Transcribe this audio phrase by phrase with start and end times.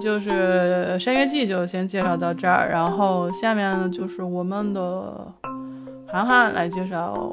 [0.00, 0.30] 就是
[0.98, 5.32] 《山月记》就先介绍到这儿，然后下面就是我们的
[6.06, 7.30] 涵涵来介绍，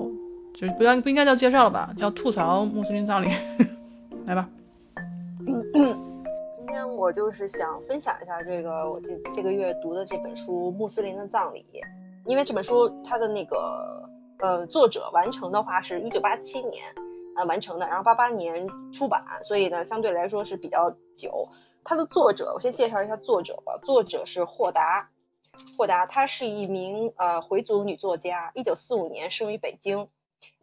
[0.54, 3.29] 就是不要不应该叫介绍了吧，叫吐槽穆斯林葬礼，
[4.25, 4.47] 来吧。
[6.55, 11.66] 今天我就是想分享一下这个我这这个月读的这本书《穆斯林的葬礼》，
[12.25, 14.04] 因为这本书它的那个
[14.39, 16.83] 呃作者完成的话是一九八七年
[17.38, 21.47] 呃完成的，然后八八年出版，所以呢相对来说是比较久。
[21.86, 25.12] 它的作者我先介绍一下作者吧，作者是霍达，
[25.78, 30.10] 霍达她是一名呃回族女作家，一九四五年生于北京，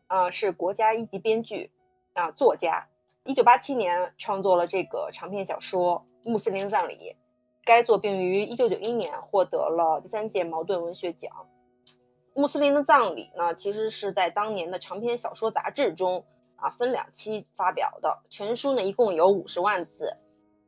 [0.08, 1.70] 呃是国家一级编剧
[2.12, 2.88] 啊作家。
[3.24, 6.94] 一九八七年创作了这个长篇小说《穆斯林的葬礼》，
[7.64, 11.30] 该作并于一九九一年获得了第三届茅盾文学奖。
[12.40, 16.24] 《穆斯林的葬礼》呢，其实是在当年的长篇小说杂志中
[16.56, 20.16] 啊分两期发表的，全书呢一共有五十万字，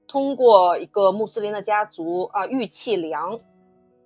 [0.06, 3.40] 通过一个穆斯林的家族啊玉器梁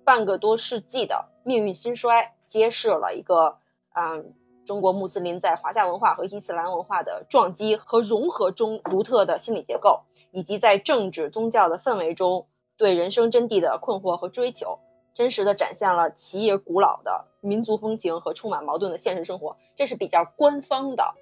[0.03, 3.57] 半个多世纪的命运兴衰，揭示了一个
[3.93, 4.33] 嗯。
[4.65, 12.45] 中国穆斯林在华夏文化和伊斯兰文化的撞击和融合中独特的心理结构，以及在政治宗教的氛围中
[12.77, 14.77] 对人生真谛的困惑和追求，
[15.15, 19.57] 真实的展现了企业古老的民族风情和充满矛盾的现实生活。
[19.75, 21.15] 这是比较官方的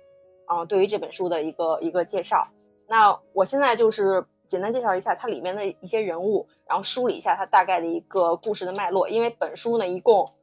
[0.46, 2.50] 啊，对于这本书的一个一个介绍。
[2.86, 9.10] 那我现在就是简单介绍一下它里面的一些人物，然后梳理一下它大概的一个故事的脉络。
[9.10, 10.34] 因为本书呢一共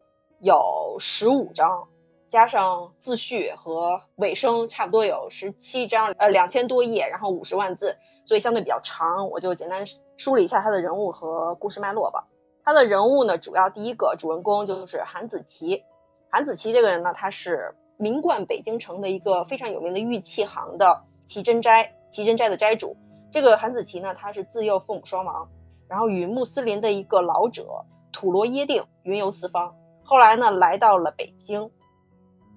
[0.41, 1.89] 有十五章。
[2.31, 9.31] 加上自序和尾声，差不多有十七章，呃，两千多页，然后五十万字，所以相对比较长。
[9.31, 9.85] 我就简单
[10.17, 12.27] 梳理一下他的人物和故事脉络吧。
[12.65, 15.85] 他的人物呢，主要第一个主人公就是韩子琪。
[16.29, 22.97] 韩子琪这个人呢，他是名冠北京城的一个非常有名的玉器行的奇珍斋，奇珍斋的斋主。
[23.35, 25.49] 这个韩子琪呢，他是自幼父母双亡，
[25.89, 29.75] 然后与穆斯林的一个老者土罗耶定云游四方，
[30.05, 31.73] 后来呢，来到了北京。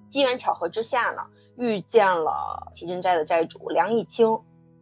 [0.08, 4.38] 机缘巧合之下呢，遇见了齐珍斋的斋主梁义清，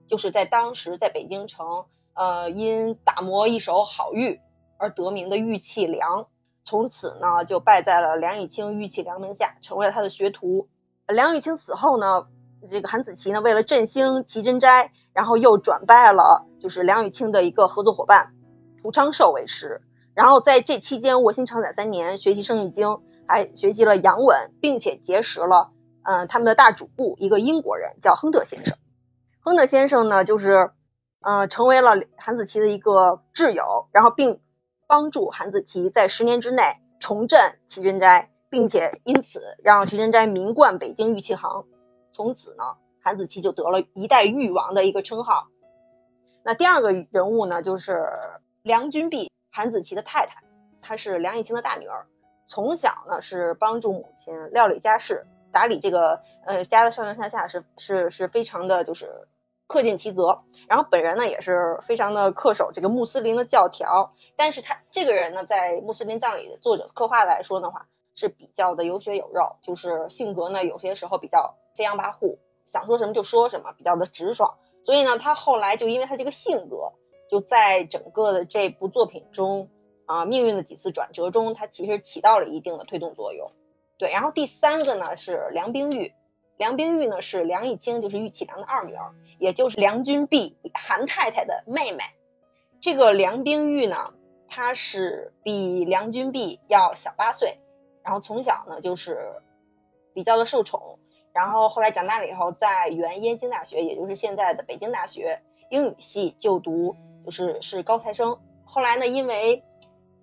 [0.07, 4.39] 就是在当时在北京城，呃，因打磨一手好玉
[4.77, 6.27] 而得名的玉器梁。
[6.63, 10.69] 从此呢，就拜在了梁义清玉器梁门下，成为了他的学徒。
[11.09, 12.27] 梁义清死后呢，
[12.69, 18.35] 这个韩子琪呢，为了振兴齐珍斋，然后又转拜了就是梁雨清的一个合作伙伴
[18.81, 19.81] 涂昌寿为师。
[20.15, 23.01] 然后在这期间卧薪尝胆三年，学习生意经。
[23.29, 25.73] 还学习了洋文，并且结识了
[26.05, 28.79] 嗯他们的大主顾一个英国人叫亨特先生。
[29.41, 30.71] 亨特先生呢，就是
[31.23, 34.39] 嗯成为了韩子琪的一个挚友，然后并
[34.87, 36.63] 帮助韩子琪在十年之内
[37.01, 41.65] 重振齐珍斋，并且因此让齐珍斋名冠北京玉器行。
[42.13, 42.63] 从此呢，
[43.07, 45.47] 韩子琪就得了一代玉王的一个称号。
[46.43, 48.05] 那第二个人物呢，就是
[48.63, 50.43] 梁君璧，韩子琪的太太，
[50.83, 52.09] 她是梁以清的大女儿。
[52.49, 59.29] 从小呢是帮助母亲料理家事，打理这个呃家的上上下下是是是非常的就是
[59.69, 60.43] 恪尽其责。
[60.67, 67.87] 然后本人呢也是非常的恪守这个穆斯林的教条，但是他这个人呢在穆斯林葬礼的作者刻画来说的话
[68.17, 74.59] 是比较的有血有肉，就是性格呢有些时候比较飞扬跋扈，想说什么就说什么，比较的直爽。
[74.83, 76.93] 所以呢他后来就因为他这个性格，
[77.31, 79.71] 就在整个的这部作品中。
[80.09, 83.51] 啊，命运的几次转折中，他其实起到了一定的推动作用。
[83.99, 86.13] 对，然后第三个呢是梁冰玉，
[86.57, 92.05] 梁冰玉呢是梁义清，就是玉器良的二女儿，也就是梁君璧韩太太的妹妹。
[92.81, 94.15] 这个梁冰玉呢，
[94.47, 97.59] 她是比梁君璧要小八岁，
[98.05, 99.43] 然后从小呢就是
[100.15, 101.01] 比较的受宠，
[101.37, 106.97] 然后后来长大了以后，在原燕京大学，也就是现在的北京大学英语系就读，
[107.27, 108.39] 就是是高材生。
[108.65, 109.63] 后来呢，因为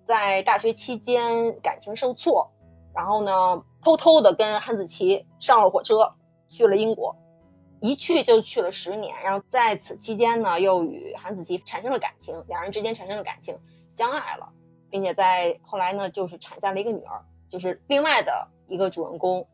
[0.08, 2.50] 在大学期间感情受挫，
[2.92, 6.14] 然后呢，偷偷的跟韩子琪上了火车，
[6.48, 7.14] 去了英国，
[7.80, 9.14] 一去就去了十年。
[9.22, 13.56] 然后在此期间呢，又与韩子琪产生了感情，两人之间产生了感情，
[13.92, 14.48] 相爱了，
[14.90, 19.46] 并且在后来呢，就是产下了一个女儿，就是另外的一个主人公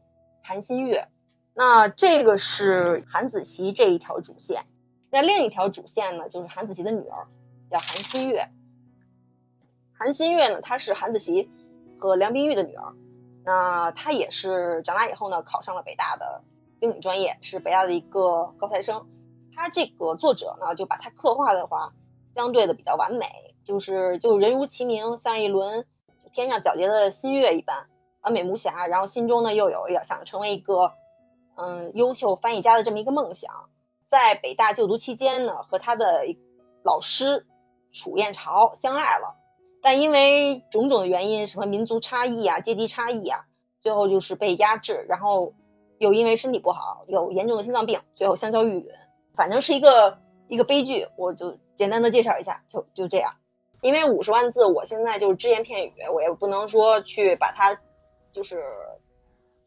[0.43, 1.07] 韩新月。
[1.55, 4.65] 那这个是韩子琪这一条主线，
[5.11, 7.27] 那另一条主线呢，就是韩子琪的女儿
[7.71, 8.49] 叫韩新月。
[9.93, 11.51] 韩新月呢，她是韩子琪
[11.99, 12.95] 和梁冰玉的女儿，
[13.45, 16.43] 那她也是长大以后呢，考上了北大的
[16.81, 19.07] 英语专业，是北大的一个高材生。
[19.55, 21.93] 她这个作者呢，就把她刻画的话，
[22.35, 23.27] 相对的比较完美，
[23.65, 25.85] 就是就人如其名，像一轮
[26.33, 27.89] 天上皎洁的新月一般，
[28.23, 28.87] 完美无瑕。
[28.87, 30.93] 然后心中呢，又有要想成为一个
[31.61, 33.69] 嗯优秀翻译家的这么一个梦想。
[34.09, 36.25] 在北大就读期间呢，和他的
[36.83, 37.47] 老师
[37.93, 39.37] 楚燕朝相爱了，
[39.83, 43.47] 但因为种种的原因，什么民族差异啊、阶级差异啊，
[43.79, 45.55] 最后就是被压制，然后
[45.99, 48.91] 又因为身体不好，有严重的心脏病，最后香消玉殒。
[49.37, 50.19] 反正是一个
[50.49, 53.37] 一个悲剧，我就简单的介绍一下，就就这样。
[53.81, 57.81] 因为五十万字，我现在就是只言片语，我也不能说去把它
[58.33, 58.65] 就是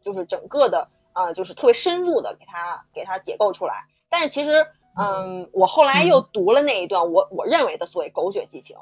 [0.01, 3.85] 就是整个的啊，就是特别深入的给它给它解构出来。
[4.09, 4.67] 但是其实。
[4.95, 8.77] 嗯，我后来又读了那一段，我我认为的所谓狗血剧情，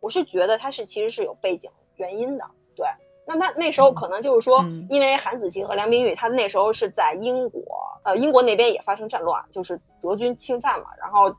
[0.00, 2.46] 我是觉得它是其实是有背景原因的。
[2.74, 2.86] 对，
[3.26, 7.62] 那他那时候可能就是说，因为韩子琪和梁冰玉，他那时候是在英国，
[8.04, 10.86] 呃，英国那边也发生战乱，就是德军侵犯嘛。
[10.98, 11.36] 然后，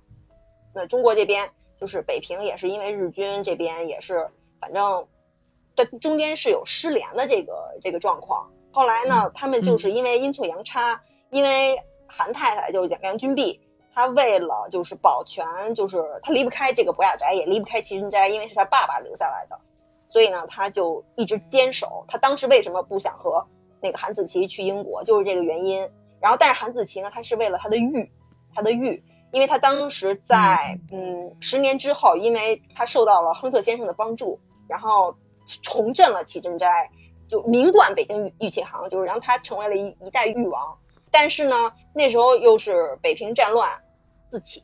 [0.76, 1.50] 那中国这边
[1.80, 4.30] 就是北平也是因为日军这边也是，
[4.60, 5.08] 反正
[5.76, 8.52] 这中间是有失联的这个这个状况。
[8.72, 13.60] 后来呢，他们就是因为阴错阳差，因为韩太太就是梁君璧。
[13.94, 19.60] 她为了就是保全，就是她离不开这个博雅宅，也离不开齐真斋，因为是他爸爸留下来的，
[20.08, 22.06] 所以呢，他就一直坚守。
[22.08, 23.46] 他当时为什么不想和
[23.82, 25.90] 那个韩子琪去英国，就是这个原因。
[26.22, 28.10] 然后，但是韩子琪呢，他是为了他的玉，
[28.56, 34.40] 他的玉，因为他当时在嗯十年之后，因为他受到了亨特先生的帮助，
[34.70, 35.18] 然后
[35.62, 36.92] 重振了齐真斋，
[37.31, 40.78] 就名冠北京玉玉器行，就是然后他成为了一一代玉王。
[41.10, 43.81] 但是呢，那时候又是北平战乱
[44.30, 44.62] 自起，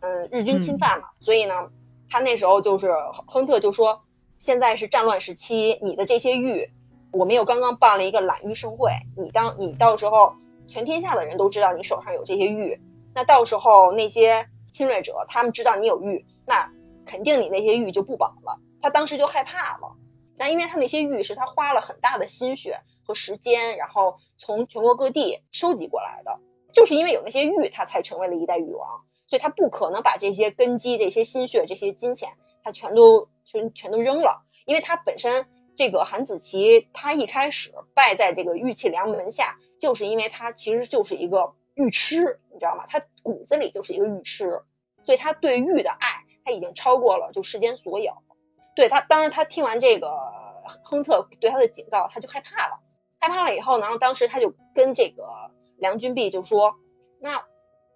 [0.00, 1.70] 嗯，日军侵犯嘛，所以呢，
[2.10, 2.92] 他那时候就是
[3.28, 4.02] 亨特就说，
[4.40, 6.72] 现在是战乱时期，你的这些玉，
[7.12, 10.34] 我们又刚刚办了一个揽玉盛会，你当你到时候
[10.66, 12.80] 全天下的人都知道你手上有这些玉，
[13.14, 16.72] 那到时候那些侵略者他们知道你有玉，那
[17.06, 18.58] 肯定你那些玉就不保了。
[18.80, 19.94] 他当时就害怕了，
[20.42, 22.80] 那因为他那些玉是他花了很大的心血。
[23.04, 26.38] 和时间，然后从全国各地收集过来的，
[26.72, 42.86] 就是因为有那些玉，他才成为了一代玉王，所以他不可能把这些根基、这些心血、这些金钱，他全都全全都扔了，因为他本身这个韩子琪，他一开始拜在这个玉器梁门下，就是因为他其实就是一个玉痴，你知道吗？
[42.88, 44.62] 他骨子里就是一个玉痴，
[45.04, 48.12] 所以他对玉的爱，他已经超过了就世间所有。
[48.74, 50.10] 对他，当时他听完这个
[50.82, 52.80] 亨特对他的警告，他就害怕了。
[53.18, 55.24] 害怕了以后，然后当时他就跟这个
[55.76, 56.74] 梁君璧就说
[57.20, 57.44] ：“那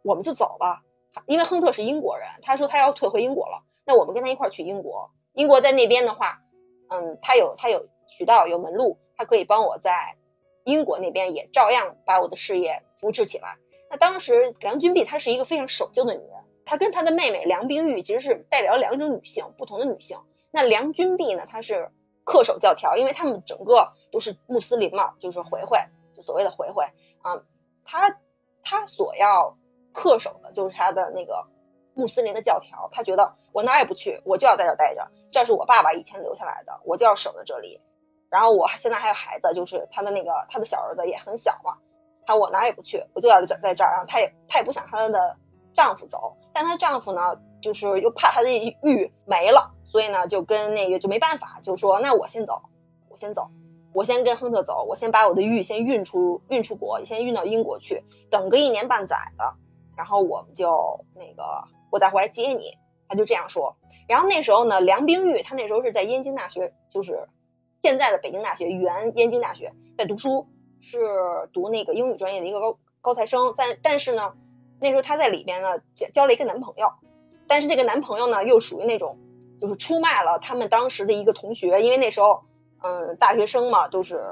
[0.02, 0.82] 我们就走吧，
[1.26, 3.64] 因为亨特是英国人，他说他要退回英国了。
[3.84, 5.11] 那我们跟他一块去英国。
[5.32, 6.43] 英国在那边的话，
[6.88, 10.17] 嗯，他有他有渠道有门路，他可以帮我在
[10.64, 13.56] 英国那边也照样把我的事业扶持起来。
[13.90, 16.31] 那当时梁君璧她是一个非常守旧的女人，
[16.64, 20.19] 她跟她的妹妹梁冰玉其实是代表两种女性不同的女性。
[20.56, 21.93] 那梁君璧呢，他是。”
[22.26, 25.79] 恪守教条，因为他们整个都是穆斯林嘛，就是回回，
[26.12, 26.82] 就所谓的回回
[27.23, 27.41] 啊。
[27.85, 28.19] 他
[28.64, 29.56] 他所要
[29.94, 31.47] 恪守的就是他的那个
[31.94, 37.81] 穆斯林的教条，他觉得我哪也不去，我就要在这待着，这是我爸爸以前留下来的，我就要守在这里。
[38.29, 41.79] 然后我现在还有孩子，就是他的那个他的小儿子也很小嘛，
[42.26, 43.93] 他我哪也不去，我就要在在这儿。
[43.93, 45.37] 然后他也他也不想他的
[45.76, 49.75] 丈夫走，但她丈夫呢，就是又怕她的玉没了。
[49.85, 52.62] 所以呢，就跟那个就没办法，就说那我先走，
[53.09, 53.50] 我先走，
[53.92, 59.54] 我先跟亨特走，我先把我的玉先运出运出国，先运到英国去，等个一年半载的，
[59.97, 62.78] 然后我们就那个我再回来接你。
[63.09, 63.76] 他就这样说。
[64.09, 67.28] 然后那时候呢，梁冰玉她那时候是在燕京大学，就是
[67.80, 70.49] 现在的北京大学原燕京大学在读书，
[70.80, 70.99] 是
[71.52, 73.54] 读那个英语专业的一个高高材生。
[73.56, 74.33] 但但是呢，
[74.80, 76.92] 那时候她在里边呢交交了一个男朋友，
[77.47, 79.18] 但是这个男朋友呢又属于那种。
[79.59, 82.42] 就是出卖了他们当时的一个同学，因为那时候，
[82.83, 84.23] 嗯，大学生嘛，都是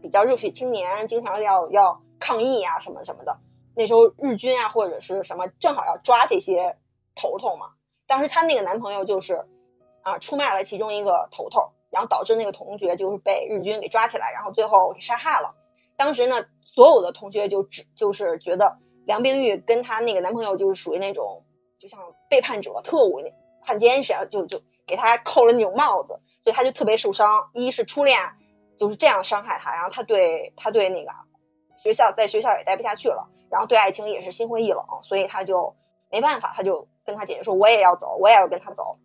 [0.00, 3.40] 比较热血青年，经常要要抗议啊什么什么的。
[3.76, 6.78] 那时候日军啊或者是什么，正好要抓这些
[7.14, 7.72] 头头嘛。
[8.06, 9.44] 当时她那个男朋友就是
[10.00, 15.54] 啊出卖了其中一个头头，然后导致那个同学就是被日军给抓起来，然后最后给杀害了。
[15.98, 21.44] 当时呢，所有的同学就只就是觉得梁冰玉跟她那个男朋友就是属于那种
[21.78, 23.32] 就像背叛者、特务那。
[23.66, 27.48] 汉奸似的，就就给他扣了那种帽子，所以他就特别受伤。
[27.54, 28.18] 一是初恋
[28.76, 31.10] 就是这样伤害他，然后他对他对那个
[31.78, 35.76] 学校在学校也待不下去了，然后对爱情也是心灰意冷，所以他就
[36.10, 38.98] 没办法，他就跟他姐姐说我也要走，我也要跟他走。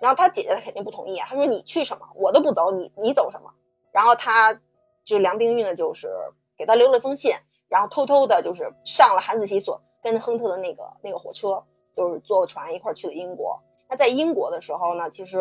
[0.00, 3.52] 然后他姐姐他肯定不同意啊，他说你去什么，我都不走，你你走什么？
[3.92, 4.58] 然后他
[5.04, 6.08] 就梁冰玉呢，就是
[6.56, 7.34] 给他留了封信，
[7.68, 13.62] 然后偷偷的就是上了韩子琪所跟亨特的那个那个火车，就是坐船一块去了英国。
[13.88, 15.40] 那在英国的时候呢，其实，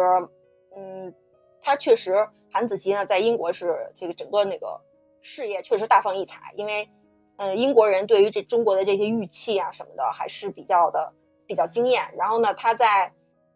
[0.75, 1.13] 嗯，
[1.61, 4.81] 他确实韩子琪呢，在英国是这个整个那个
[5.21, 6.89] 事业确实大放异彩，因为，
[7.37, 11.13] 嗯，英国人对于这中国的这些玉器啊什么的还是比较的
[11.45, 12.13] 比较惊艳。
[12.17, 13.13] 然后呢，他在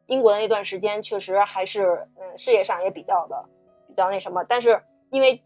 [0.08, 3.46] 英国的那段时间确实还是嗯事业上也比较的
[3.88, 5.42] 比较那什么，但是因为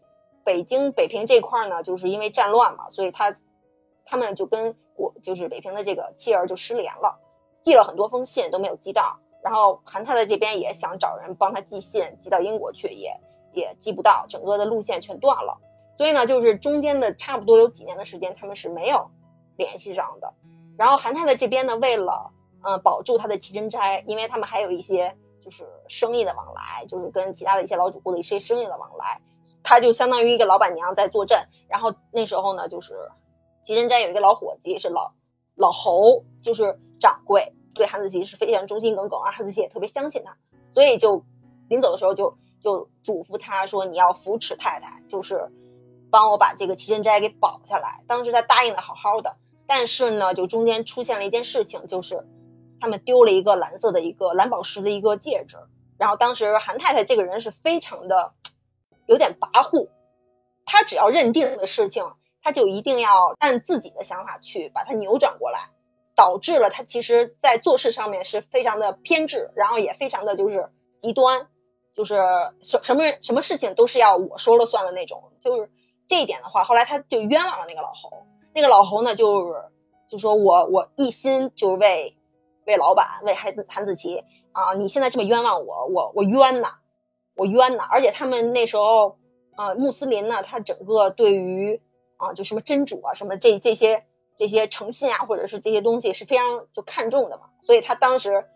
[0.46, 3.36] 北京北平这块呢，就是因为战乱嘛，所以他
[4.04, 7.18] 他们就跟我就是北平的这个妻儿就失联了，
[7.64, 13.20] 寄了很多封信都没有寄到，然后韩太太这边也想找人帮他寄信寄到英国去，也
[13.52, 15.58] 也寄不到，整个的路线全断了，
[15.98, 19.10] 所以呢，就是中间的差不多有几年的时间他们是没有
[19.56, 20.32] 联系上的。
[20.78, 22.30] 然后韩太太这边呢，为了
[22.62, 29.20] 嗯保住他的齐珍斋，因为他们还有一些就是生意的往来，就是跟其他的一些老主顾的一些生意的往来，
[29.66, 31.48] 他就相当于一个老板娘在坐镇。
[31.68, 32.94] 然后那时候呢，就是
[33.64, 35.12] 齐珍斋有一个老伙计是老
[35.56, 40.36] 老侯，就是掌柜，对韩子琪是非常忠心耿耿啊，韩子琪也特别相信他，
[40.72, 41.24] 所以就
[41.68, 45.50] 临走的时候就就嘱咐他说你要扶持太太，就是
[46.10, 48.04] 帮我把这个齐珍斋给保下来。
[48.06, 52.24] 当时他答应的好好的，但是呢，就中间出现了一件事情，就是
[52.80, 55.56] 他们丢了一个蓝色的一个蓝宝石的一个戒指。
[55.98, 58.34] 然后当时韩太太这个人是非常的
[59.06, 59.88] 有点跋扈，
[60.64, 65.70] 他只要认定的事情，他就一定要按自己的想法去把它扭转过来，
[66.14, 70.70] 导致了他其实在做事上面是非常的偏执，然后也非常的就是
[71.02, 71.48] 极端，
[71.94, 72.16] 就是
[72.62, 75.32] 什什么什么事情都是要我说了算的那种。
[75.40, 75.70] 就是
[76.08, 78.26] 这一点的话，后来他就冤枉了那个老侯。
[78.54, 79.54] 那个老侯呢，就是
[80.08, 82.16] 就说我我一心就是为
[82.66, 86.76] 为老板为孩子韩子琪啊，你现在这么冤枉我，我我冤呐，
[87.36, 87.84] 我冤呐！
[87.90, 89.18] 而且他们那时候
[89.54, 91.80] 啊，穆斯林呢，他整个对于
[92.16, 94.04] 啊就什么真主啊什么这这些
[94.38, 98.46] 这些诚信啊，或者是这些东西是非常就看重的嘛，所以他当时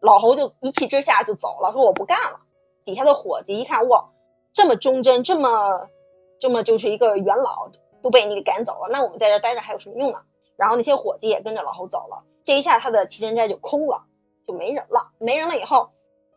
[0.00, 2.40] 老侯就一气之下就走了，说我不干了。
[2.84, 4.10] 底下的伙计一看，哇，
[4.52, 5.88] 这么忠贞，这么
[6.38, 7.70] 这么就是一个元老。
[8.02, 10.20] 都被你给赶走了，那我们在这待着还有什么用呢？
[10.56, 14.04] 然后那些伙计也跟着老侯走了，这一下他的齐珍斋就空了，
[14.46, 15.10] 就没人了。
[15.18, 15.90] 没人了以后，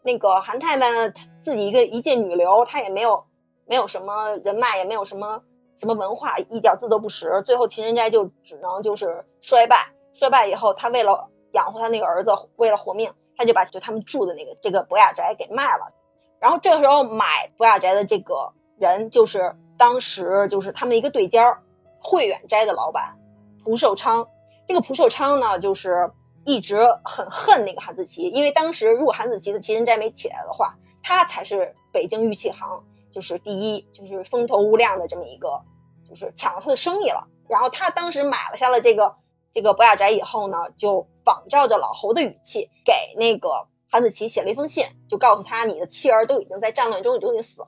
[0.10, 1.14] 那个韩太太呢，
[1.44, 3.26] 自己一个一介女流，她也没有
[3.68, 5.44] 没有什么人脉，也没有什么
[5.80, 7.44] 什么文化，一点字都不识。
[7.46, 15.94] 最后秦人斋就只能就是衰败，衰败以后，他为了养活他那个儿子，为了活命，他就把就他们住的那个这个博雅宅给卖了。
[16.40, 19.56] 然后这个时候买博雅宅的这个人就是。
[19.80, 21.64] 当时就是他们一个对家儿，
[22.02, 23.16] 汇远斋的老板
[23.64, 24.28] 蒲寿昌。
[24.68, 26.12] 这个蒲寿昌呢，就是
[26.50, 35.62] 一直很恨那个韩子琪，因为当时如果韩子琪的齐人斋没起来的话，他才是北京玉器行就是第一，就是风头无量的这么一个，
[36.10, 37.28] 就是抢了他的生意了。
[37.48, 39.16] 然后他当时买了下了这个
[39.52, 47.68] 这个博雅宅以后呢，就仿照着老侯的语气，给那个韩子琪写了一封信，就告诉他你的妻儿都已经在战乱中都已经死了，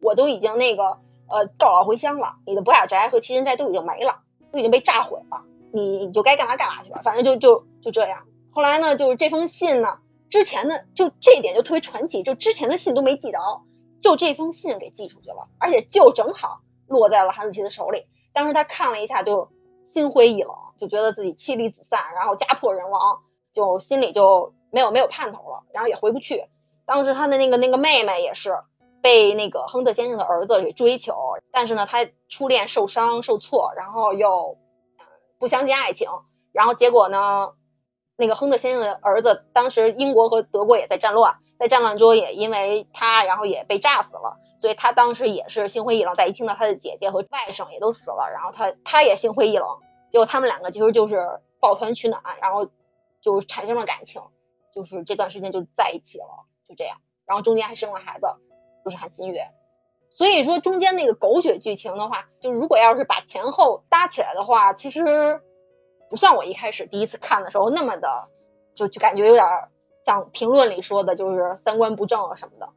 [0.00, 1.00] 我都已经那个。
[1.26, 4.20] 呃，告老回乡了，你的博雅宅和齐人斋都已经没了，
[4.52, 8.26] 都已经被炸毁了，你你就该干嘛干嘛去吧，反正就就就这样。
[8.52, 9.98] 后来呢，就是这封信呢，
[10.30, 13.64] 之前的就这一点就特别传奇，就之前的信都没寄到，
[14.00, 18.06] 就这封信给寄出去了，而且就正好落在了韩子琪的手里。
[18.32, 19.50] 当时他看了一下，就
[19.84, 26.44] 心灰意冷，就觉得自己妻离子散，然后家破人亡，就心里就没有没有盼头了，然后也回不去。
[26.86, 28.56] 当时他的那个那个妹妹也是。
[29.02, 31.14] 被那个亨特先生的儿子给追求，
[31.52, 34.56] 但是呢，他初恋受伤受挫，然后又
[35.44, 36.08] 不相信爱情，
[36.52, 37.52] 然后结果呢，
[38.16, 46.14] 那个亨特先生的儿子当时英国和德国也在战乱，在战乱中也因为他，然后也被炸死了，所以他当时也是心灰意冷。
[46.16, 49.68] 在一听到他的姐姐和外甥也都死了，然后他他也心灰意冷，
[50.10, 52.70] 结果他们两个其实就是抱团取暖，然后
[53.20, 54.22] 就产生了感情，
[54.74, 56.96] 就是这段时间就在一起了，就这样，
[57.26, 58.26] 然后中间还生了孩子。
[58.82, 59.50] 就是韩新月，
[60.16, 65.40] 所以说中间那个狗血剧情的话，就如果要是把前后搭起来的话，其实
[66.08, 68.28] 不像我一开始第一次看的时候那么的，
[68.74, 69.44] 就就感觉有点
[70.06, 72.68] 像评论里说的，就是三观不正啊什么的，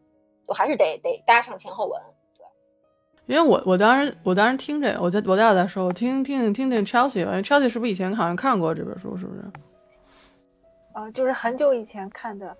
[0.47, 2.01] 就还是得得搭上前后文。
[2.35, 9.43] 对，因为我我当时我当时听这，我在我待会再说，我听听听听 Chelsea，因为 Chelsea 是不是以前好像看过这本书，是不是？
[10.95, 12.57] 呃，就是很久以前看的。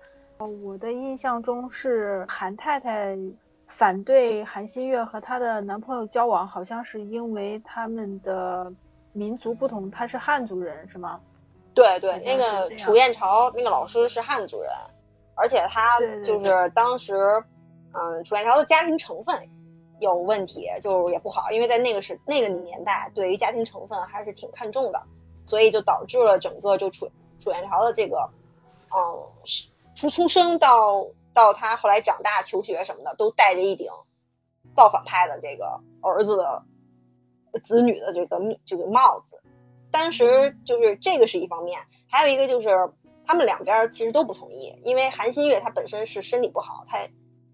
[0.62, 3.18] 我的印象中是韩太太
[3.68, 8.72] 反对韩新月和她的男朋友交往，好像是因为他们的
[9.12, 11.20] 民族不同，她是汉族人，是吗？
[11.74, 14.70] 对对，那个楚燕朝那个老师是汉族人，
[15.36, 17.44] 而且他就是当时，
[17.92, 19.48] 嗯，楚燕朝的家庭成分
[20.00, 25.00] 有问题，就也不好，因为在那个时那个年代，对于家庭成分还是挺看重的，
[25.46, 27.08] 所以就导致了整个就楚
[27.38, 28.28] 楚燕朝的这个，
[28.90, 29.68] 嗯是。
[29.94, 31.06] 从出生到
[31.38, 33.86] 到他后来长大求学什么的，都戴着一顶
[34.74, 36.64] 造反派的这个儿子的
[37.62, 39.40] 子女的这个这个帽子。
[39.92, 41.80] 当时就是这个是一方面，
[42.10, 42.68] 还有一个就是
[43.24, 47.08] 他们两边其实都不同意，因为韩新月她本身是身体不好，她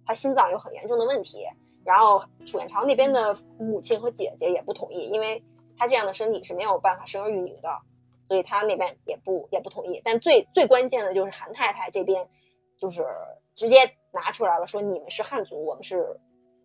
[0.06, 1.44] 她心脏有很严重的问题，
[1.84, 5.44] 然后楚元朝那边的母亲和姐姐也不同意，因为
[5.76, 7.82] 她这样的身体是没有办法生儿育女的，
[8.26, 10.00] 所以她那边也不也不同意。
[10.02, 12.28] 但最最关键的就是韩太太这边
[12.78, 13.04] 就是
[13.54, 16.20] 直接拿出来了，说你们是汉族，我们是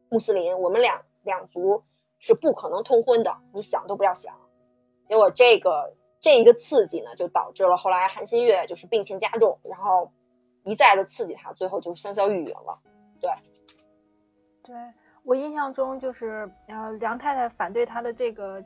[0.10, 1.84] 穆斯林，我们两两族
[2.18, 4.36] 是不可能通婚的，你想都不要想。
[5.08, 10.12] 结果这个这一个刺激呢，就导致了后来韩新月就是病情加重，然后
[10.64, 12.80] 一再的刺激他，最后就是香消玉殒了。
[13.22, 13.32] 对，
[14.64, 14.76] 对
[15.24, 18.64] 我印象中就是呃梁太太反对他的这个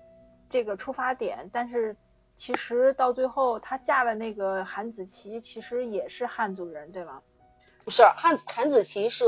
[0.49, 1.95] 这个出发点，但是
[2.35, 7.21] 其实到最后她嫁了那个韩子琪，其实也是汉族人，对吗？
[7.83, 9.25] 不是汉韩子琪是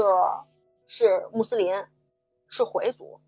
[0.88, 1.74] 是穆斯林，
[2.47, 3.19] 是回族，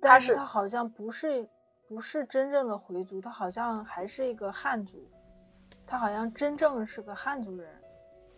[0.00, 1.48] 但是他好像不是。
[1.88, 5.08] 不是真正的回族，他好像还是一个汉族，
[5.86, 7.70] 他好像真正是个汉族人，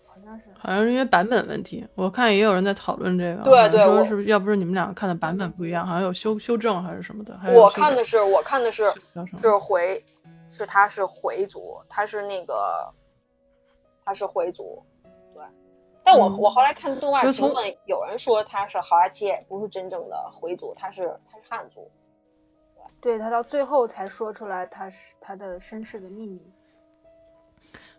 [0.07, 1.89] 好像是，好像是因为版本问题。
[1.95, 7.41] 我看也有人在讨论这个，对对，说是不是要不是你们两个看的版本不一样，好像有修修正还是什么的。
[7.55, 8.93] 我看的是，我看的是
[9.39, 10.05] 是回，
[10.51, 12.93] 是他是回族，他是那个
[14.05, 14.88] 他是回族，对。
[16.11, 21.91] 但我我后来看动画评论，有人说他是豪阿切，不是真正的回族，他是他是汉族。
[22.99, 26.41] 对他到最后才说出来他是他的身世的秘密，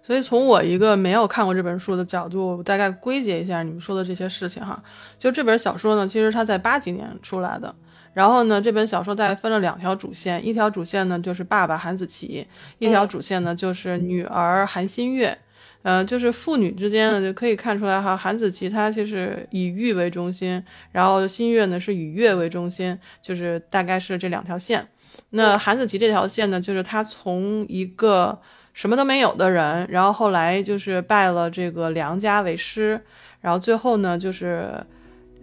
[0.02, 4.84] 所以从我一个没有看过这本书的角度，大概归结一下你们说的这些事情哈。
[5.20, 7.76] 就这本小说呢，其实它在八几年出来的，
[8.14, 12.48] 然后呢，这本小说大概分了两条主线，一条主线呢就是爸爸韩子琪，
[12.80, 15.30] 一条主线呢就是女儿韩新月。
[15.30, 15.49] 嗯，
[15.84, 18.16] 嗯就是父女之间呢，就可以看出来哈。
[18.16, 24.88] 韩子琪她就是以玉为中心，然后新月呢是以月为中心，就是大概是这两条线。
[25.32, 28.40] 那韩子琪这条线呢，就是他从一个
[28.74, 33.00] 什么都没有的人，然后后来就是拜了这个梁家为师，
[33.42, 34.86] 然后最后呢，就是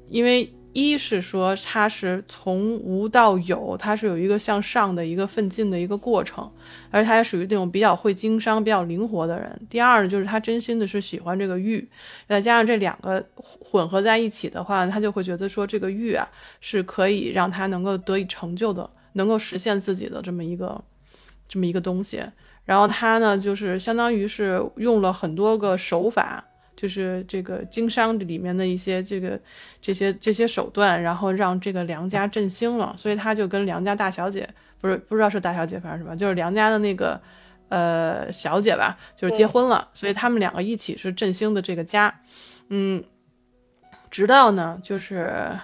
[0.09, 0.53] 因为。
[0.77, 6.47] 一是说他是从无到有，他是有一个向上的一个奋进的一个过程，
[6.91, 9.59] 而他也属于那种比较会经商、比较灵活的人。
[9.71, 11.89] 第二呢就是他真心的是喜欢这个玉，
[12.29, 16.29] 再加上这两个混合在一起的话，他就会觉得说这个玉啊
[16.61, 20.79] 是可以让他能够得以成就的，能够实现自己的这么一个
[21.49, 22.23] 这么一个东西。
[22.67, 26.45] 然后他呢，就是相当于是用了很多个手法。
[26.77, 29.41] 就是这个经商里面的一些这个
[29.81, 37.21] 这些这些手段，然后让这个梁家振兴了，所以他就跟梁家大小姐不是不知道是大小姐，反正什么，就是梁家的那个
[37.71, 42.21] 呃小姐吧，就是结婚了，所以他们两个一起是振兴的这个家，
[42.69, 43.03] 嗯，
[44.11, 45.59] 直到呢就是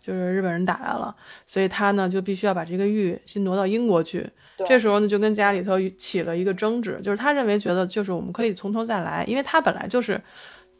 [0.00, 1.14] 就是日本人打来了，
[1.46, 4.28] 所以他呢就必须要把这个玉先挪到英国去，
[4.66, 10.20] 这时候呢就跟家里头起了一个争执，就是他认为觉得就是我们可以从头再来，因为他本来就是。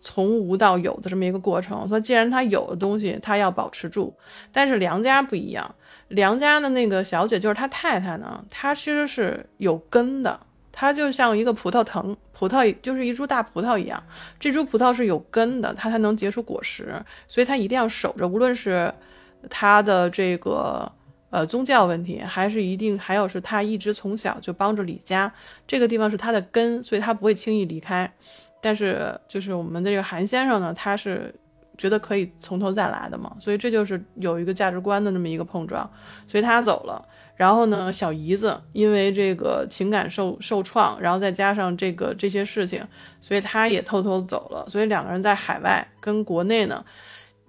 [0.03, 4.17] 从无到有的这么一个过程，说既然他有的东西，他要保持住。
[4.51, 5.75] 但是梁家不一样，
[6.09, 10.41] 梁家的那个小姐就是他太太呢，她其实是有根的，
[10.73, 14.03] 她就像一个葡萄藤，葡萄就是一株大葡萄一样，
[14.39, 16.95] 这株葡萄是有根的，它才能结出果实，
[17.29, 18.91] 所以她一定要守着，无论是
[19.48, 20.90] 他的这个
[21.31, 25.33] 呃宗教问题，还是一定还有是他一直从小就帮着李家，
[25.66, 28.12] 这个地方是他的根，所以他不会轻易离开。
[28.61, 31.35] 但是，就是我们的这个韩先生呢，他是
[31.79, 35.90] 觉得可以从头再来的嘛，所以这就是有一个价值观的那么一个碰撞，
[36.26, 37.03] 所以他走了。
[37.37, 42.87] 然后呢，小姨子因为这个情感受受创，然后再加上这个这些事情，
[43.22, 44.68] 所以他也偷偷走了。
[44.68, 46.85] 所以两个人在海外跟国内呢。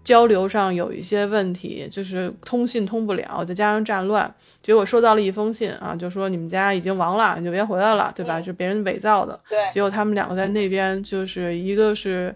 [0.03, 4.33] 交流上有一些问题，就是通信通不了，再加上战乱，
[4.63, 8.41] 结果收到了一封信啊，就说你们家已经亡了，你就别回来了，对吧？
[8.41, 9.39] 是别人伪造的。
[9.47, 9.59] 对。
[9.71, 12.35] 结果他们两个在那边，就是一个是，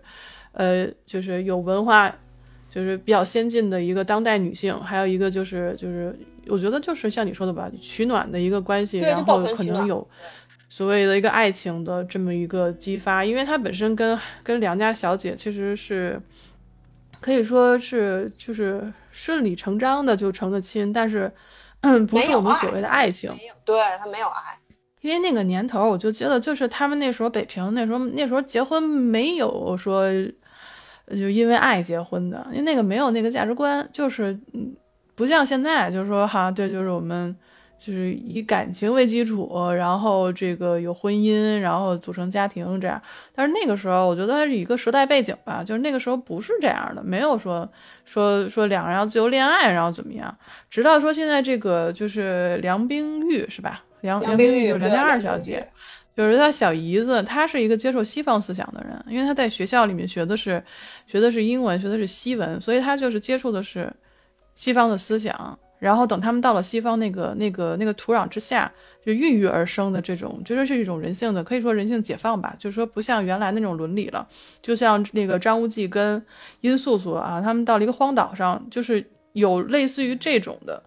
[0.51, 2.13] 呃，就是有文化，
[2.69, 6.15] 就是比较先进的一个当代女性，还有一个就是就是，
[6.47, 10.07] 我觉得就是像你说的吧，取暖的一个关系，然后可能有
[10.69, 16.21] 所谓的一个爱情的这么一个激发，因为她本身跟跟梁家小姐其实是。
[17.25, 21.31] 可以说是就是顺理成章的就成了亲，但是，
[21.81, 23.35] 嗯，不是我们所谓的爱情。
[23.65, 24.55] 对他没有爱，
[25.01, 30.07] 因为那个年头，我就觉得就是他们那时候北平那时候那时候结婚没有说
[31.09, 34.75] 就因为爱结婚的，因为那个没有那个价值观，就是嗯，
[35.15, 37.35] 不像现在，就是说哈，对，就是我们。
[37.77, 42.99] 就是以感情为基础，然后这个有婚姻，然后组成家庭这样。
[43.33, 47.69] 但是那个时候，我觉得它是一个时代背景吧，就是那个时候不是这样的，没有说
[48.05, 50.35] 说说两个人要自由恋爱，然后怎么样。
[50.69, 53.83] 直到说现在这个就是梁冰玉是吧？
[54.01, 55.67] 梁梁冰玉，梁家二小姐，
[56.15, 60.63] 就是他小姨子，她是一个接受西方思想的人，因为她在学校里面学的是
[61.07, 63.91] 学的是英文，学的是西文，所以她就是接触的是
[64.55, 65.59] 西方的思想。
[65.79, 68.71] 然后等他们到了西方那个那个那个土壤之下，
[69.05, 72.55] 就孕育而生的这种，觉得是一种人性的，可以说人性解放吧。
[72.57, 74.27] 就是说不像原来那种伦理了，
[74.61, 76.25] 就像那个张无忌跟
[76.61, 80.83] 殷素素啊，他们到了一个荒岛上，就是有类似于这种的，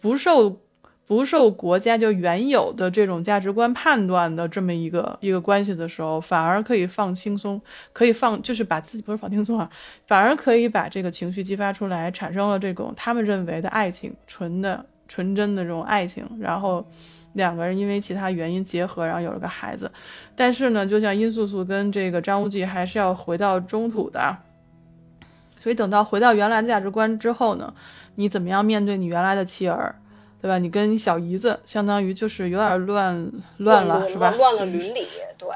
[0.00, 0.60] 不受。
[1.06, 7.60] 不受国家就原有的这种价值观判断的这么一个一个关系的时候，反而可以放轻松，
[7.92, 9.68] 可以放就是把自己不是放轻松啊，
[10.06, 16.82] 反而可以把这个情绪激发出来，产生了这种他们认为的爱情，纯的纯真的这种爱情，然后
[17.34, 19.92] 两个人因为其他原因结合，然后有了个孩子。
[20.34, 24.38] 但是呢，就像殷素素跟这个张无忌还是要回到中土的，
[25.58, 27.74] 所以等到回到原来的价值观之后呢，
[28.14, 29.94] 你怎么样面对你原来的妻儿？
[30.44, 30.58] 对吧？
[30.58, 34.34] 你跟你小姨子相当于就是有点乱乱了，是吧？
[34.36, 35.06] 乱了伦理，
[35.38, 35.48] 对。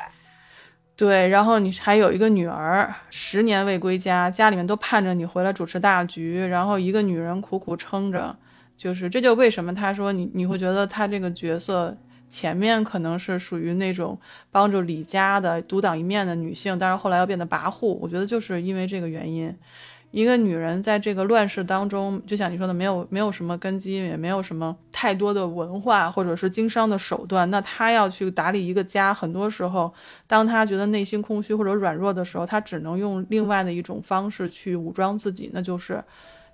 [0.97, 8.35] 对，然后你还有一个女儿，十年未归家，家里面都盼着你回来主持大局，然后一个女人苦苦撑着，
[8.79, 11.95] 就是这就为什么他说你你会觉得他这个角色
[12.31, 14.19] 前面可能是属于那种
[14.51, 19.55] 帮助李家的独当一面的女性，但是后来要变得跋扈，我觉得就是因为这个原因。
[20.11, 27.49] 一个女人在这个乱世当中，就像你说的，没有没有什么根基，也没有什么太多的文化或者是经商的手段。
[27.51, 29.93] 那她要去打理一个家，很多时候，
[30.27, 36.03] 当她觉得内心空虚或者软弱的时候，她只能用另外的一种方式去武装自己，那就是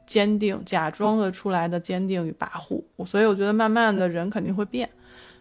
[0.04, 2.82] 坚定，假装的出来的坚定与跋扈。
[3.06, 4.90] 所以我觉得，慢慢的人肯定会变，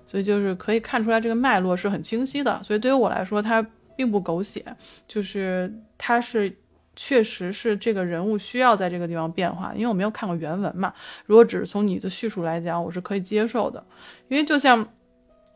[0.06, 2.62] 所以就是可以看出来这个脉络是很清晰的。
[2.62, 4.64] 所以对于我来说，它并不狗血，
[5.08, 6.56] 就是它是。
[6.96, 10.94] 确实是这个人物需要在这个地方变化，因为我没有看过原文嘛。
[11.26, 13.84] 如果只是从你的叙述来讲，我是可以接受的。
[14.28, 14.88] 因为就像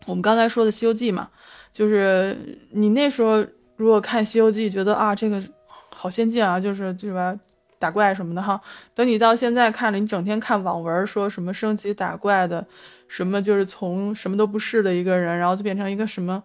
[0.06, 1.30] 我们刚才说的《西游记》嘛，
[1.72, 2.36] 就是
[2.72, 3.46] 你那时候
[3.76, 5.42] 如果看《西游记》，觉得啊这个
[5.94, 7.38] 好先进啊，就是对吧，
[7.78, 8.60] 打怪什么的哈。
[8.96, 12.66] 等你到现在看了，你整天看网文，说什么升级打怪的，
[13.08, 16.44] 什么就是从什么都不是的一个人，然后就变成一个什么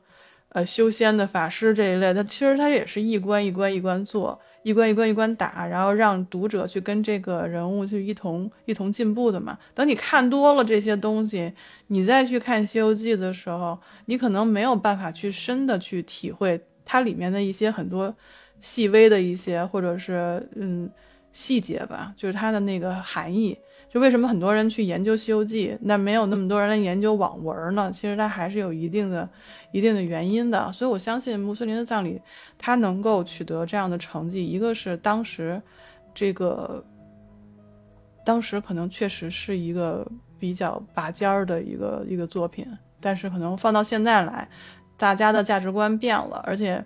[0.51, 4.39] 呃修仙的法师这一类的，其实他也是一关一关一关做。
[4.63, 9.59] 一关一关一关打，然后让读者去跟这个人物去一同一同进步的嘛。
[9.75, 11.53] 等你看多了这些东西，
[11.89, 18.15] 你再去看《西游记》的时候，你可能没有办法去深的去体会它里面的一些很多
[18.61, 20.89] 细微的一些或者是嗯
[21.33, 23.59] 细节吧，就是它的那个含义。
[23.93, 27.91] 就为什么很多人去研究《西游记》，那没有那么多人来研究网文呢？
[27.93, 29.29] 其实它还是有一定的、
[29.71, 30.73] 一定的原因的。
[30.73, 32.19] 所以我相信穆斯林的葬礼，
[32.57, 35.61] 它能够取得这样的成绩，一个是当时
[36.15, 36.83] 这个，
[38.25, 42.67] 当时可能确实是一个比较拔尖儿的一个一个作品，
[42.99, 44.49] 但是可能放到现在来，
[44.97, 46.83] 大家的价值观变了，而且。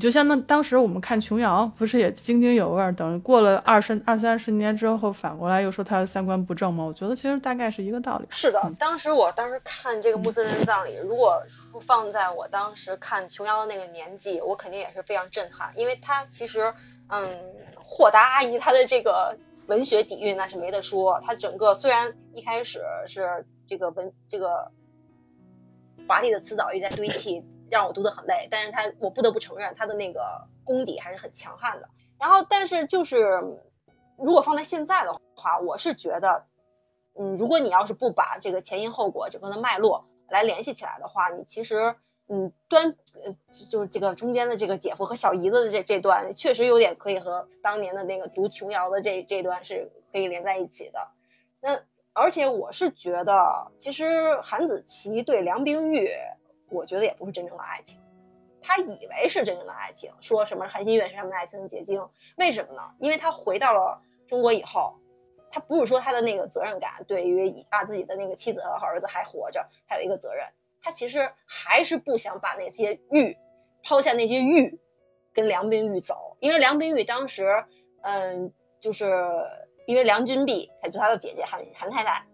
[0.00, 2.92] 就像那当时我们看琼瑶，不是也津津有味？
[2.92, 6.82] 等过了二十二三十年之后，反过来又说他三观不正吗？
[6.82, 8.26] 我觉得其实大概是一个道理。
[8.30, 11.42] 是的，当时我当时看这个穆斯林葬礼，如果
[11.80, 16.72] 放在我当时看琼瑶的那个年纪，我肯定也是非常震撼，因为他其实，
[17.08, 17.28] 嗯，
[17.76, 24.72] 霍达阿姨她的这个文学底蕴那是没得说，她整个虽然一开始是这个文这个
[26.08, 27.44] 华丽的词藻一直在堆砌。
[27.72, 31.88] 让我读得很累，但是他我不得不承认他的那个功底还是很强悍的。
[32.20, 33.42] 然后，但是就是
[34.18, 36.44] 如果放在现在的话，我是觉得，
[37.18, 41.96] 嗯，如果你要是不把这个前因后果整个的脉络来联系起来的话，你其实，
[42.28, 43.34] 嗯，端呃
[43.70, 51.08] 就是这个中间的这个姐夫和小姨子的这这段，确实有点可以和当年的那个读琼瑶的这这段是可以连在一起的。
[51.62, 51.80] 那
[52.12, 56.10] 而且我是觉得，其实韩子琪对梁冰玉。
[56.72, 58.00] 我觉得也不是真正的爱情，
[58.62, 62.94] 他以为是真正的爱情，说什么韩新月是他们的爱情结晶，为什么呢？
[62.98, 64.94] 因为他回到了中国以后，
[65.50, 70.46] 他不是说他的那个责任感，对于啊自己的那个妻子和儿子还活着，他有一个责任，
[70.80, 73.36] 他其实还是不想把那些玉
[73.82, 74.80] 抛下那些玉，
[75.34, 77.64] 跟梁冰玉走，因为梁冰玉当时，
[78.02, 79.12] 嗯，就是
[79.86, 82.26] 因为梁君碧，他就他的姐姐韩韩太太，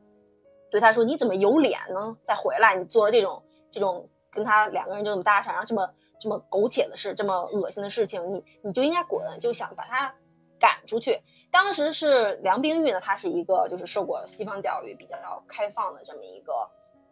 [0.70, 2.18] 对他说你怎么有脸呢？
[2.26, 4.10] 再回来你做了这种这种。
[4.30, 10.14] 跟他两个人就这么搭上，然后这么这么苟且的事，这么恶心的事情，你你就应该滚，就想把他
[10.58, 11.22] 赶出去。
[11.50, 16.70] 当时是梁冰玉呢，她是一个就是受过西方教育、比较开放的这么一个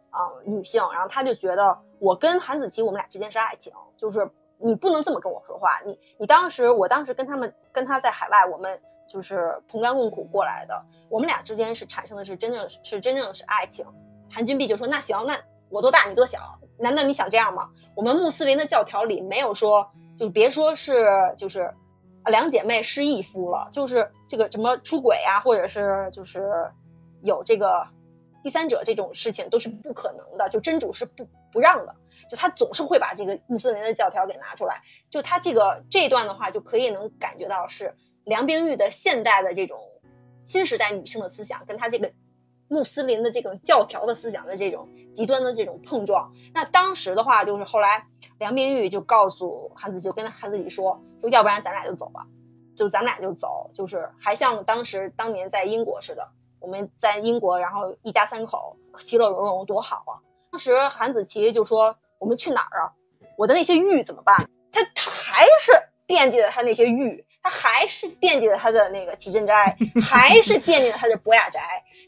[0.09, 5.79] 啊女性，然后她就觉得我跟韩子琪我们俩之间是爱情，就是你不能这么跟我说话。
[5.85, 13.85] 你你当时我当时跟他们跟他在海外，我们就是同甘共苦过来的，我们俩之间是产生的是真正是真正的是爱情。
[14.29, 15.39] 韩君碧就说那行那。
[15.69, 17.71] 我做大你做小，难道你想这样吗？
[17.95, 21.73] 我们穆斯林的教条里没有说，就别说是就是
[22.25, 26.71] 两姐妹失义夫了，就是这个什么出轨呀，或者是就是
[27.21, 27.87] 有这个
[28.43, 31.95] 第三者这种事情都是不可能的，就真主是不不让的，
[32.29, 39.79] 就他总是会把这个穆斯林的教条给拿出来，就他这个这一段的话就可以能感觉到是梁冰玉的现代的这种
[40.43, 42.11] 新时代女性的思想跟他这个。
[42.69, 48.07] 穆斯林的这种教条的思想的这种极端的这种碰撞，那当时的话就是后来
[48.39, 52.27] 梁冰玉就告诉韩子，就跟韩子怡说，说要不然咱俩就走吧，
[52.75, 60.13] 就咱们俩就走，就是还像当时当年在英国似的，我们在英国，然后一家三口其乐融融多好啊。
[60.51, 62.93] 当时韩子琪就说，我们去哪儿啊？
[63.37, 64.49] 我的那些玉怎么办？
[64.71, 65.71] 他他还是
[66.07, 67.26] 惦记着他那些玉。
[67.47, 71.61] 他还是惦记着他的那个齐振斋，还是惦记着他的博雅宅。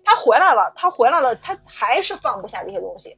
[0.04, 3.18] 他回来了，他回来了，他还是放不下这些东西。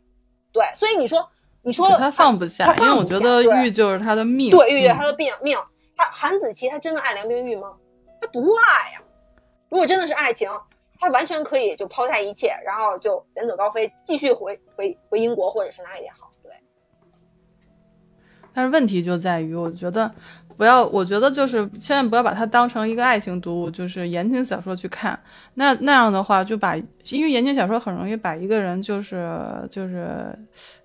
[0.52, 1.28] 对，所以你说，
[1.64, 4.52] 你说他放不下，因为我觉得玉就是他的命。
[4.52, 5.58] 对，玉就是他的命命。
[5.98, 7.74] 他韩子琪，他真的爱梁冰玉吗？
[8.22, 9.02] 他不爱呀。
[9.70, 10.52] 如果真的是爱情，
[11.00, 16.30] 他完全可以就抛下一切，然后就远走高飞，继续回回回英国或者是哪里也好。
[16.44, 16.52] 对。
[18.54, 20.14] 但是问题就在于，我觉得。
[20.58, 25.20] 不要，我觉得就是千万不要把它当成一个爱情读物，就是言情小说去看。
[25.56, 26.76] 那那样的话，就把
[27.10, 30.38] 因为言情小说很容易把一个人就是就是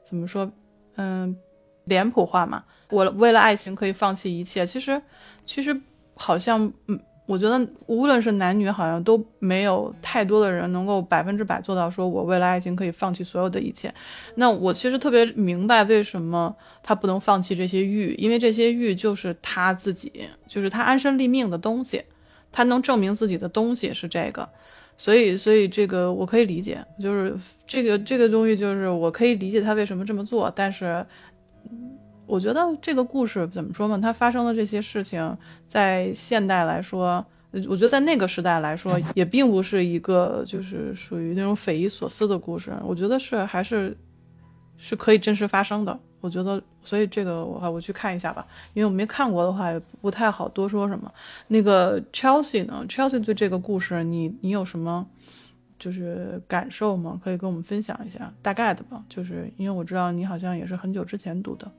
[0.05, 0.51] 怎么说，
[0.97, 1.37] 嗯，
[1.85, 2.63] 脸谱化嘛。
[2.91, 5.01] 我为了爱情可以放弃一切，其实
[5.45, 5.81] 其实
[6.15, 6.99] 好像嗯。
[7.27, 13.93] 我觉得无论是男女，好像都没有太多的人能够百分之百做到说，我为了爱情可以放弃所有的一切。
[14.37, 20.13] 那我其实特别明白为什么他不能放弃这些玉，因为这些玉就是他自己，
[20.47, 22.05] 就是他安身立命的东西，
[22.53, 24.49] 他能证明自己的东西是这个。
[24.97, 27.37] 所以，所以这个我可以理解，就是
[27.67, 31.05] 这个这个东西，就是我可以理解他为什么这么做，但是。
[32.27, 33.99] 我觉得这个故事怎么说呢？
[34.01, 37.25] 它发生的这些事情，在现代来说，
[37.69, 42.73] 我觉得在那个时代来说， 也并不是一个就是属于那种匪夷所思的故事。
[42.85, 43.97] 我觉得是还是
[44.77, 45.99] 是可以真实发生的。
[46.21, 51.13] 我觉得，所以这个我我去看一下吧，因为我没看过的话，也不太好多说什么。
[51.47, 55.07] 那个 Chelsea 呢？Chelsea 对这个故事，你你有什么
[55.79, 57.21] 就是感受吗？
[57.23, 59.01] 可以跟我们分享一下大概的吧。
[59.09, 61.71] 就是因为我知道你好像也是很久之前读的。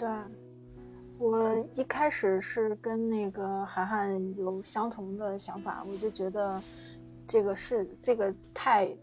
[0.00, 0.08] 对，
[1.18, 6.62] 我一开始是跟那个涵涵有相同的想法，我就觉得
[7.28, 8.96] 这个是这个太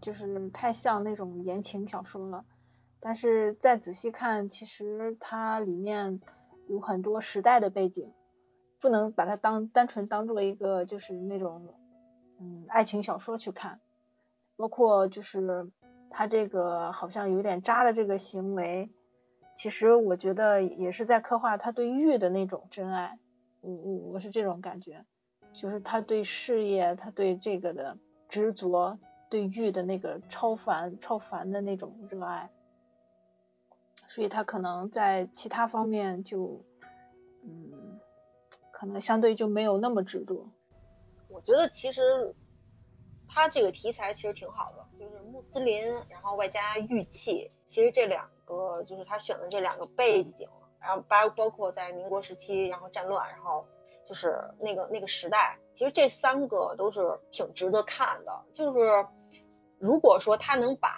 [0.00, 2.44] 就是太像那种言情小说了。
[2.98, 6.20] 但是再仔细看，其实它里面
[6.66, 8.12] 有很多时代的背景，
[8.80, 11.72] 不能把它当单纯当做一个就是那种
[12.40, 13.78] 嗯爱情小说去看。
[14.56, 15.70] 包括就是
[16.10, 18.90] 他这个好像有点渣的这个行为。
[19.56, 23.18] 其实我觉得也是在刻画他对玉的那种真爱，
[23.62, 25.06] 我我我是这种感觉，
[25.54, 27.96] 就是他对事业，他对这个的
[28.28, 28.98] 执着，
[29.30, 32.50] 对玉的那个超凡超凡的那种热爱，
[34.06, 36.62] 所以他可能在其他方面就，
[37.42, 37.98] 嗯，
[38.70, 40.50] 可能相对就没有那么执着。
[41.28, 42.34] 我觉得其实
[43.26, 48.28] 他这个题材其实挺好的，就是穆斯林，然后外加玉器，其实这两。
[48.46, 50.48] 个就是他选的这两个背景，
[50.80, 53.66] 然后包包括在民国时期，然后战乱，然后
[54.04, 58.44] 就是那个那个时代，其实这三个都是挺值得看的。
[58.54, 59.06] 就是
[59.78, 60.96] 如果说他能把，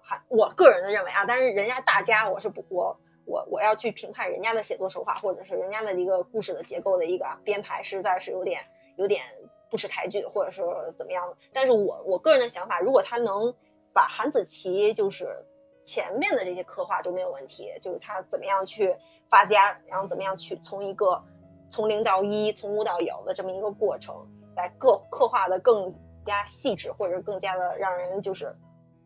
[0.00, 8.62] 还我个人的认为啊，但是人家大家我是不我我我要去评判人家的写作手法，或者是人家的一个故事的结构的一个编排，实在是有点
[8.96, 9.22] 有点
[9.70, 10.62] 不识抬举，或者是
[10.96, 11.36] 怎么样的。
[11.52, 13.54] 但是我我个人的想法，如果他能
[13.92, 15.44] 把韩子琪就是。
[15.86, 18.96] 前面的这些刻画都没有问题，就是他怎么样去
[19.30, 21.22] 发家，然后怎么样去从一个
[21.70, 25.94] 从零到一，从无到有的这么一个过程，来各刻画的更
[26.24, 28.56] 加细致，或者更加的让人就是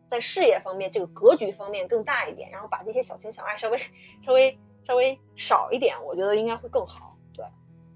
[0.09, 3.77] 在事业方面这个格局方面更大一点，然后把这些小情小爱稍微
[4.25, 7.15] 稍微稍微少一点，我觉得应该会更好。
[7.35, 7.45] 对，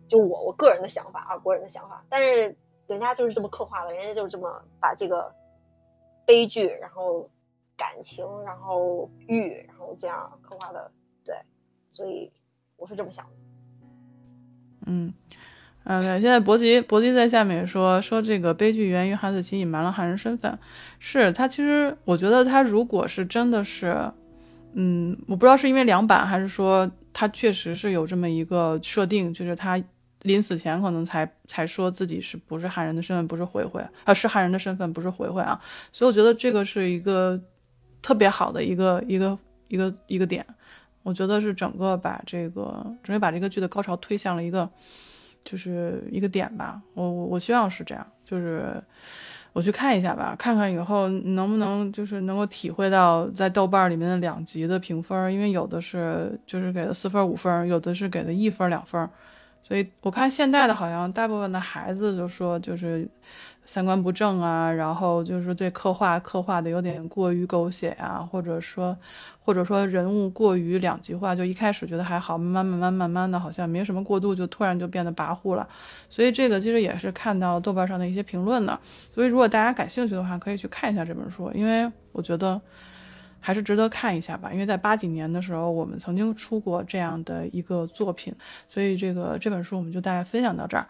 [0.07, 5.33] 就我我个人的想法啊，个人的想法，但是人家就是这么刻画的，人家就是这么把这个
[6.27, 7.31] 悲剧，然后。
[7.77, 10.91] 感情，然后欲，然后这样刻画的，
[11.23, 11.35] 对，
[11.89, 12.31] 所以
[12.77, 13.31] 我是这么想的。
[14.85, 15.13] 嗯，
[15.83, 20.57] 嗯，对，现在博吉博吉在下面说说这个悲剧源于韩子琪隐瞒了汉人身份，
[20.99, 24.11] 是他其实我觉得他如果是真的是，
[24.73, 29.81] 嗯，我不知道是因为两版还是说他确实是有这么一个设定，就是他
[30.21, 35.59] 临死前可能才才说自己是不是汉人的身份不是回回啊，是汉人的身份不是回回啊，
[35.91, 37.41] 所以我觉得这个是一个。
[38.05, 39.35] 特别好的一个一个
[39.67, 40.45] 一个一个点。
[41.01, 44.69] 我觉得是整个把这个，整个把这个剧的高潮推向了一个，
[45.43, 46.79] 就是一个点吧。
[46.93, 48.79] 我我我希望是这样，就是
[49.53, 59.09] 我去看一下吧，看看以后能不能就是能够体会到在豆瓣里面的两极的评分，因为有的是就是给了四分五分，有的是给了一分两分，
[59.63, 63.07] 所以我看现在的好像大部分的孩子就说就是。
[63.65, 68.95] 三观不正啊，然后就是对刻画刻画的有点过于狗血啊，或者说，
[69.43, 75.67] 或者说人物过于两极化，就一开始觉得还好，慢慢慢慢慢慢的，好像没什么过渡，就突然就变得跋扈了。
[76.09, 78.79] 所以这个其实也是看到了豆瓣上的一些评论的。
[79.09, 82.61] 所以如果大家感兴趣的话，可以去看一下这本书，因为我觉得
[83.39, 84.53] 还是值得看一下吧。
[84.53, 88.33] 因为在八几年的时候，我们曾经出过这样的一个作品，
[88.69, 90.87] 所以这个这本书我们就大概分享到这儿。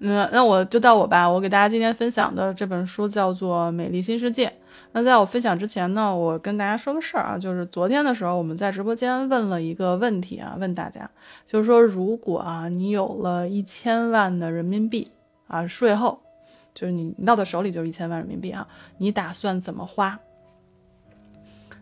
[0.00, 1.28] 嗯，那我就到我吧。
[1.28, 4.46] 我给大家今天分享的这本书叫做《美丽新世界》。
[4.92, 11.10] 那在我分享之前呢，我跟大家说个事儿啊，就是昨天的时候我们在直播间问了一个问题啊，问大家，
[11.44, 15.10] 就是说如果啊你有了一千万的人民币
[15.46, 16.20] 啊，税后
[16.74, 20.18] 就是你到的手里就是一千万人民币啊，你打算怎么花？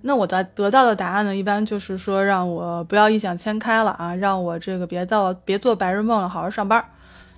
[0.01, 6.85] 那我的得到的答案呢，一般就是说让我不要异想天开了啊，让我这个别到别做白日梦了，好好上班。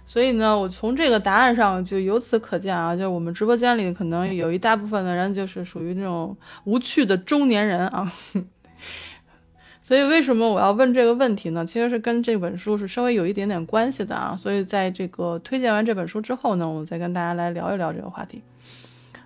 [0.09, 8.11] 所以呢，我从这个答案上就由此可见啊，就我们直播间里可能有一大部分的人就是属于那种无趣的中年人啊。
[9.85, 11.62] 所以为什么我要问这个问题呢？
[11.66, 14.35] 其实是跟这本书是稍微有一点点关系的啊。
[14.35, 18.40] 所以在这个推荐完这本书之后呢，我再跟大家来聊一聊这个话题。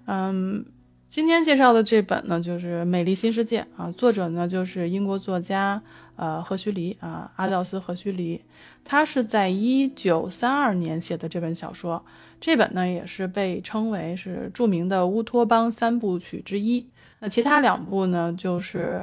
[0.06, 0.64] 嗯，
[1.08, 5.80] 今天介绍的这本呢，就是《美丽新世界》啊，作者呢就是英国作家
[6.22, 8.40] 呃赫胥黎啊，阿道斯赫胥黎。
[8.84, 12.04] 他是在一九三二年写的这本小说，
[12.40, 16.86] 这本呢也是被称为是著名的乌托邦三部曲之一。
[17.18, 19.02] 那其他两部呢，就是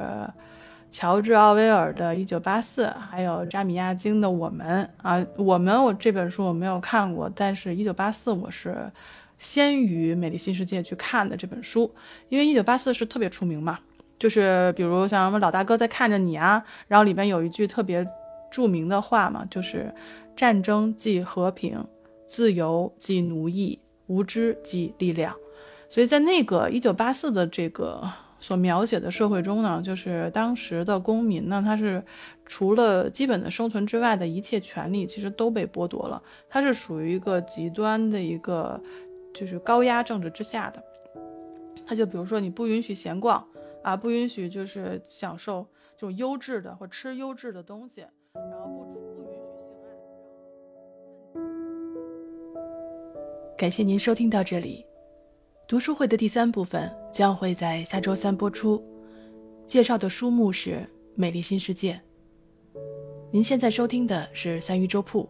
[0.89, 5.25] 乔治奥威尔的《一九八四》，还有扎米亚京的《我们》啊。
[5.36, 8.89] 我们我这本书我没有看过，但是《一九八四》我是
[9.38, 11.93] 先于《美丽新世界》去看的这本书，
[12.29, 13.79] 因为《一九八四》是特别出名嘛，
[14.19, 18.05] 就是比如像什么老大哥在看着你啊，然后里边有一句特别。
[18.51, 19.93] 著名的话嘛，就是
[20.36, 21.86] 战争即和平，
[22.25, 23.77] 自由即奴役，
[24.08, 25.36] 无知即力量。
[25.88, 28.01] 所以在那个一九八四的这个
[28.39, 32.03] 所描写的社会中呢，就是当时的公民呢，他是
[32.43, 36.19] 除了基本的生存之外的一切权利，其实都被剥夺了。
[36.49, 38.82] 他是属于一个极端的一个，
[39.32, 40.84] 就是高压政治之下的。
[41.86, 43.45] 他就比如说，你不允许闲逛
[43.89, 45.65] 啊，不允许就是享受
[45.97, 48.02] 这种优质的或吃优质的东西。
[48.34, 49.41] 然后不不允许性
[53.43, 53.58] 爱。
[53.58, 54.86] 感谢您收听到这里，
[55.67, 58.80] 读书会的第三部分将会在下周三播出，
[59.65, 60.71] 介绍的书目是
[61.15, 61.93] 《美丽新世界》。
[63.32, 65.28] 您现在收听的是三鱼粥铺，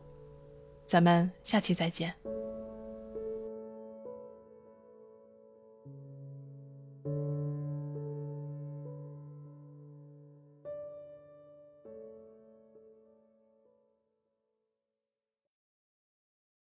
[0.86, 2.13] 咱们下期再见。